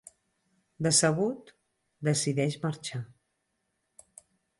Decebut, 0.85 1.51
decideix 2.07 2.57
marxar. 2.63 3.03